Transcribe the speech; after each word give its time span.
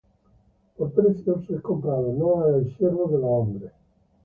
Por 0.75 0.87
precio 0.95 1.31
sois 1.43 1.61
comprados; 1.69 2.13
no 2.19 2.27
os 2.33 2.39
hagáis 2.41 2.69
siervos 2.75 3.11
de 3.11 3.17
los 3.23 3.31
hombres. 3.39 3.73